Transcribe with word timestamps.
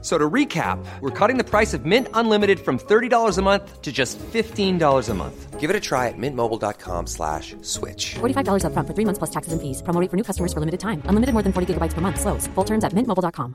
So 0.00 0.16
to 0.16 0.30
recap, 0.30 0.78
we're 1.00 1.10
cutting 1.10 1.38
the 1.38 1.44
price 1.44 1.74
of 1.74 1.84
Mint 1.84 2.06
Unlimited 2.14 2.60
from 2.60 2.78
$30 2.78 3.36
a 3.36 3.42
month 3.42 3.82
to 3.82 3.90
just 3.90 4.16
$15 4.18 5.08
a 5.08 5.14
month. 5.14 5.58
Give 5.58 5.70
it 5.70 5.74
a 5.74 5.80
try 5.80 6.06
at 6.06 6.14
mintmobile.com 6.16 7.08
slash 7.08 7.56
switch. 7.62 8.14
$45 8.20 8.62
upfront 8.62 8.86
for 8.86 8.94
three 8.94 9.04
months 9.04 9.18
plus 9.18 9.30
taxes 9.30 9.52
and 9.52 9.60
fees. 9.60 9.82
Promo 9.82 10.00
rate 10.00 10.08
for 10.08 10.16
new 10.16 10.22
customers 10.22 10.52
for 10.52 10.60
limited 10.60 10.78
time. 10.78 11.02
Unlimited 11.06 11.32
more 11.34 11.42
than 11.42 11.52
40 11.52 11.74
gigabytes 11.74 11.94
per 11.94 12.00
month. 12.00 12.20
Slows. 12.20 12.46
Full 12.54 12.64
terms 12.64 12.84
at 12.84 12.92
mintmobile.com. 12.94 13.54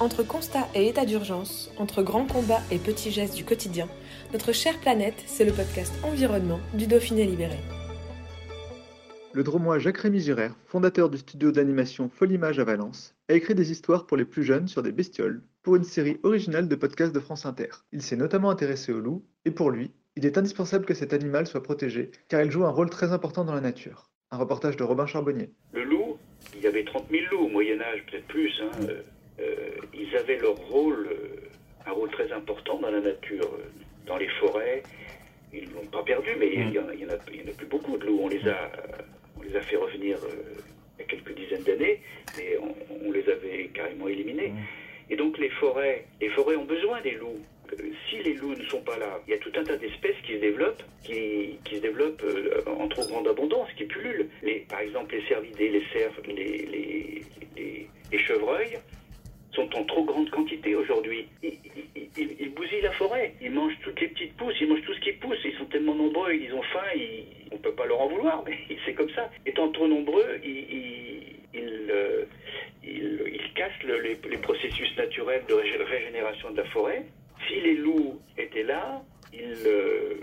Entre 0.00 0.22
constat 0.22 0.66
et 0.74 0.86
état 0.86 1.04
d'urgence, 1.04 1.70
entre 1.76 2.02
grands 2.02 2.24
combats 2.24 2.62
et 2.70 2.78
petits 2.78 3.10
gestes 3.10 3.34
du 3.34 3.44
quotidien, 3.44 3.86
notre 4.32 4.52
chère 4.52 4.78
planète, 4.78 5.22
c'est 5.26 5.44
le 5.44 5.52
podcast 5.52 5.92
Environnement 6.02 6.60
du 6.72 6.86
Dauphiné 6.86 7.24
Libéré. 7.26 7.58
Le 9.32 9.42
dromois 9.44 9.78
Jacques-Rémy 9.78 10.20
Girard, 10.20 10.56
fondateur 10.66 11.08
du 11.08 11.18
studio 11.18 11.52
d'animation 11.52 12.08
Folimage 12.08 12.58
à 12.58 12.64
Valence, 12.64 13.14
a 13.28 13.34
écrit 13.34 13.54
des 13.54 13.70
histoires 13.70 14.06
pour 14.06 14.16
les 14.16 14.24
plus 14.24 14.42
jeunes 14.42 14.66
sur 14.66 14.82
des 14.82 14.90
bestioles 14.92 15.42
pour 15.62 15.76
une 15.76 15.84
série 15.84 16.18
originale 16.24 16.66
de 16.68 16.74
podcasts 16.74 17.14
de 17.14 17.20
France 17.20 17.46
Inter. 17.46 17.68
Il 17.92 18.02
s'est 18.02 18.16
notamment 18.16 18.50
intéressé 18.50 18.92
au 18.92 18.98
loup, 19.00 19.24
et 19.44 19.50
pour 19.52 19.70
lui, 19.70 19.92
il 20.16 20.26
est 20.26 20.36
indispensable 20.36 20.84
que 20.84 20.94
cet 20.94 21.12
animal 21.12 21.46
soit 21.46 21.62
protégé, 21.62 22.10
car 22.28 22.42
il 22.42 22.50
joue 22.50 22.64
un 22.64 22.70
rôle 22.70 22.90
très 22.90 23.12
important 23.12 23.44
dans 23.44 23.54
la 23.54 23.60
nature. 23.60 24.10
Un 24.32 24.38
reportage 24.38 24.76
de 24.76 24.82
Robin 24.84 25.06
Charbonnier. 25.06 25.50
Le 25.72 25.84
loup, 25.84 26.18
il 26.56 26.62
y 26.62 26.66
avait 26.66 26.84
30 26.84 27.06
000 27.10 27.22
loups 27.30 27.44
au 27.46 27.48
Moyen-Âge, 27.48 28.04
peut-être 28.10 28.26
plus. 28.26 28.52
hein, 28.62 28.70
euh, 28.88 29.02
euh, 29.40 29.70
ils 29.94 30.16
avaient 30.16 30.38
leur 30.38 30.56
rôle, 30.56 31.08
euh, 31.08 31.36
un 31.86 31.92
rôle 31.92 32.10
très 32.10 32.32
important 32.32 32.78
dans 32.80 32.90
la 32.90 33.00
nature, 33.00 33.48
dans 34.06 34.16
les 34.16 34.28
forêts. 34.40 34.82
Ils 35.52 35.68
ne 35.68 35.74
l'ont 35.74 35.86
pas 35.86 36.02
perdu, 36.02 36.30
mais 36.38 36.52
il 36.52 36.72
y, 36.72 36.78
en 36.78 36.88
a, 36.88 36.94
il 36.94 37.00
y 37.00 37.06
en 37.06 37.10
a- 37.10 37.18
il 37.32 37.40
y 37.40 37.44
en 37.44 37.50
a 37.50 37.54
plus 37.56 37.66
beaucoup 37.66 37.96
de 37.96 38.06
loups. 38.06 38.20
On 38.22 38.28
les 38.28 38.46
a, 38.48 38.70
les 39.50 39.56
a 39.56 39.60
fait 39.62 39.76
revenir 39.76 40.16
euh, 40.24 40.28
il 40.98 41.02
y 41.02 41.04
a 41.04 41.06
quelques 41.06 41.34
dizaines 41.34 41.62
d'années, 41.62 42.00
mais 42.36 42.56
on, 42.58 43.08
on 43.08 43.12
les 43.12 43.28
avait 43.28 43.70
carrément 43.74 44.08
éliminés. 44.08 44.52
Et 45.10 45.16
donc 45.16 45.38
les 45.38 45.48
forêts, 45.50 46.06
les 46.20 46.28
forêts 46.30 46.56
ont 46.56 46.64
besoin 46.64 47.00
des 47.00 47.12
loups. 47.12 47.40
Euh, 47.72 47.76
Si 48.08 48.22
les 48.22 48.34
loups 48.34 48.54
ne 48.54 48.64
sont 48.66 48.82
pas 48.82 48.96
là, 48.98 49.20
il 49.26 49.30
y 49.30 49.34
a 49.34 49.38
tout 49.38 49.52
un 49.56 49.64
tas 49.64 49.76
d'espèces 49.76 50.16
qui 50.24 50.32
se 50.34 50.38
développent, 50.38 50.82
qui, 51.04 51.58
qui 51.64 51.76
se 51.76 51.80
développent 51.80 52.22
euh, 52.24 52.62
en 52.66 52.86
trop 52.88 53.04
grande 53.06 53.26
abondance, 53.28 53.68
qui 53.76 53.84
pullulent. 53.84 54.28
Les, 54.42 54.60
par 54.68 54.80
exemple, 54.80 55.14
les 55.16 55.22
cervidés, 55.26 55.68
les 55.70 55.82
cerfs, 55.92 56.12
les, 56.26 56.34
les, 56.34 57.22
les- 57.56 57.86
les 58.12 58.18
chevreuils 58.18 58.76
sont 59.52 59.68
en 59.76 59.84
trop 59.84 60.04
grande 60.04 60.30
quantité 60.30 60.74
aujourd'hui. 60.76 61.26
Ils, 61.42 61.58
ils- 61.96 62.08
ils- 62.16 62.36
ils 62.40 62.50
bousillent 62.50 62.80
la 62.82 62.92
forêt, 62.92 63.34
ils 63.40 63.50
mangent 63.52 63.78
toutes 63.82 64.00
les 64.00 64.08
petites 64.08 64.36
pousses, 64.36 64.54
ils 64.60 64.68
mangent 64.68 64.82
tout 64.82 64.94
ce 64.94 65.00
qui 65.00 65.12
pousse, 65.12 65.38
ils 65.44 65.56
sont 65.58 65.64
tellement 65.66 65.94
nombreux, 65.94 66.32
ils 66.34 66.52
ont 66.52 66.62
faim, 66.62 66.86
ils- 66.96 67.26
pas 67.80 67.86
leur 67.86 68.00
en 68.00 68.08
vouloir, 68.08 68.42
mais 68.46 68.56
c'est 68.84 68.94
comme 68.94 69.10
ça. 69.10 69.30
Étant 69.46 69.70
trop 69.72 69.88
nombreux, 69.88 70.26
ils, 70.44 70.50
ils- 70.50 71.36
ils, 71.54 71.86
euh, 71.90 72.24
ils- 72.84 73.40
cassent 73.54 73.82
le- 73.84 74.00
les, 74.00 74.16
les 74.30 74.36
processus 74.38 74.90
naturels 74.96 75.42
de 75.48 75.54
régé- 75.54 75.82
régénération 75.82 76.50
de 76.52 76.58
la 76.58 76.64
forêt. 76.66 77.02
Si 77.48 77.60
les 77.60 77.74
loups 77.74 78.20
étaient 78.38 78.62
là, 78.62 79.02
ils, 79.32 79.56
euh, 79.66 80.14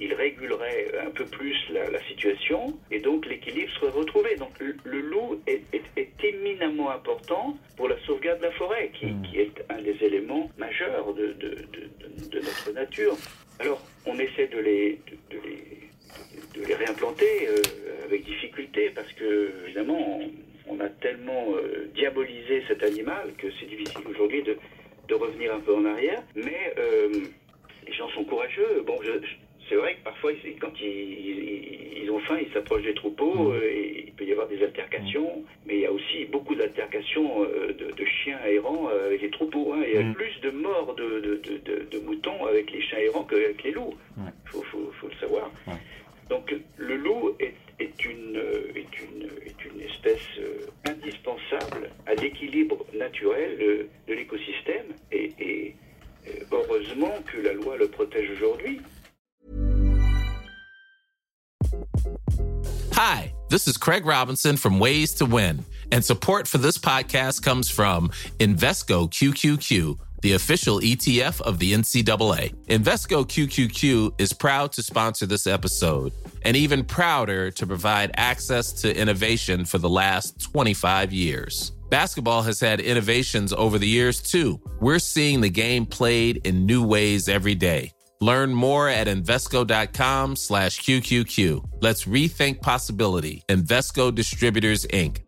ils 0.00 0.14
réguleraient 0.14 0.86
un 1.06 1.10
peu 1.10 1.26
plus 1.26 1.56
la, 1.70 1.90
la 1.90 2.02
situation 2.04 2.60
et 2.90 2.98
donc 3.00 3.26
l'équilibre 3.26 3.70
serait 3.74 3.90
retrouvé. 3.90 4.36
Donc 4.36 4.58
le, 4.60 4.74
le 4.84 5.00
loup 5.00 5.40
est, 5.46 5.62
est- 5.74 5.90
est 6.02 6.24
éminemment 6.24 6.90
important 6.90 7.56
pour 7.76 7.88
la 7.88 7.98
sauvegarde 8.06 8.38
de 8.40 8.44
la 8.46 8.52
forêt, 8.52 8.90
qui, 8.98 9.08
qui 9.30 9.38
est 9.40 9.52
un 9.68 9.80
des 9.82 9.96
éléments 10.02 10.50
majeurs 10.58 11.12
de, 11.14 11.26
de- 11.42 11.56
de- 12.30 12.40
notre 12.40 12.72
nature. 12.72 13.14
Alors 13.60 13.80
on 14.06 14.18
essaie 14.18 14.48
de 14.48 14.58
les, 14.58 14.98
les, 16.68 16.74
réimplanter 16.74 17.48
euh, 17.48 18.04
avec 18.04 18.24
difficulté 18.24 18.90
parce 18.94 19.12
que 19.14 19.50
évidemment 19.66 20.20
on, 20.20 20.74
on 20.76 20.80
a 20.80 20.88
tellement 20.88 21.54
euh, 21.56 21.88
diabolisé 21.94 22.62
cet 22.68 22.82
animal 22.82 23.32
que 23.38 23.46
c'est 23.58 23.66
difficile 23.66 24.02
aujourd'hui 24.08 24.42
de, 24.42 24.56
de 25.08 25.14
revenir 25.14 25.54
un 25.54 25.60
peu 25.60 25.74
en 25.74 25.84
arrière. 25.84 26.22
Mais 26.34 26.74
euh, 26.78 27.08
les 27.86 27.92
gens 27.92 28.08
sont 28.10 28.24
courageux. 28.24 28.82
Bon, 28.86 28.98
je- 29.02 29.24
je- 29.26 29.34
c'est 29.68 29.74
vrai 29.76 29.94
que 29.94 30.04
parfois, 30.04 30.32
quand 30.60 30.72
ils, 30.80 30.86
ils- 32.04 32.10
ont 32.10 32.18
faim, 32.20 32.36
ils 32.44 32.52
s'approchent 32.52 32.82
des 32.82 32.94
troupeaux 32.94 33.52
euh, 33.52 33.60
et 33.64 34.04
il 34.08 34.12
peut 34.12 34.24
y 34.24 34.32
avoir 34.32 34.46
des 34.48 34.62
altercations. 34.62 35.44
Mais 35.66 35.76
il 35.76 35.80
y 35.80 35.86
a 35.86 35.92
aussi 35.92 36.24
beaucoup 36.26 36.54
d'altercations 36.54 37.40
de, 37.42 37.90
de 37.90 38.04
chiens 38.04 38.38
errants 38.46 38.88
avec 38.88 39.22
les 39.22 39.30
troupeaux. 39.30 39.72
hein. 39.72 39.82
Il 39.86 39.94
y 39.94 39.96
a 39.96 40.12
plus 40.12 40.40
de 40.42 40.50
morts 40.50 40.94
de, 40.94 41.20
de- 41.20 41.36
de- 41.36 41.58
de- 41.58 41.84
de 41.90 41.98
moutons 42.04 42.44
avec 42.44 42.70
les 42.70 42.82
chiens 42.82 42.98
errants 42.98 43.24
qu'avec 43.24 43.62
les 43.62 43.70
loups. 43.72 43.94
Il 44.44 44.50
faut, 44.50 44.62
faut- 44.62 44.81
naturel 53.12 53.58
euh, 53.60 53.88
de 54.08 54.14
l'écosystème 54.14 54.94
et, 55.10 55.32
et, 55.38 55.76
euh, 56.28 56.32
heureusement 56.50 57.14
que 57.26 57.40
la 57.40 57.52
loi 57.52 57.76
le 57.76 57.88
protège 57.88 58.30
aujourd'hui. 58.30 58.80
Hi, 62.94 63.32
this 63.48 63.66
is 63.66 63.76
Craig 63.76 64.06
Robinson 64.06 64.56
from 64.56 64.78
Ways 64.78 65.14
to 65.14 65.26
Win, 65.26 65.64
and 65.90 66.04
support 66.04 66.46
for 66.46 66.58
this 66.58 66.78
podcast 66.78 67.42
comes 67.42 67.68
from 67.70 68.10
Invesco 68.38 69.10
QQQ, 69.10 69.98
the 70.22 70.32
official 70.34 70.78
ETF 70.80 71.40
of 71.40 71.58
the 71.58 71.72
NCAA. 71.72 72.54
Invesco 72.68 73.26
QQQ 73.26 74.20
is 74.20 74.32
proud 74.32 74.72
to 74.72 74.82
sponsor 74.82 75.26
this 75.26 75.46
episode, 75.46 76.12
and 76.42 76.56
even 76.56 76.84
prouder 76.84 77.50
to 77.50 77.66
provide 77.66 78.12
access 78.16 78.72
to 78.82 78.96
innovation 78.96 79.64
for 79.64 79.78
the 79.78 79.88
last 79.88 80.40
25 80.40 81.12
years. 81.12 81.72
Basketball 81.92 82.40
has 82.40 82.58
had 82.58 82.80
innovations 82.80 83.52
over 83.52 83.78
the 83.78 83.86
years 83.86 84.22
too. 84.22 84.58
We're 84.80 84.98
seeing 84.98 85.42
the 85.42 85.50
game 85.50 85.84
played 85.84 86.38
in 86.46 86.64
new 86.64 86.82
ways 86.82 87.28
every 87.28 87.54
day. 87.54 87.92
Learn 88.18 88.54
more 88.54 88.88
at 88.88 89.08
Invesco.com 89.08 90.36
slash 90.36 90.80
QQQ. 90.80 91.62
Let's 91.82 92.06
rethink 92.06 92.62
possibility. 92.62 93.44
Invesco 93.50 94.14
Distributors, 94.14 94.86
Inc. 94.86 95.18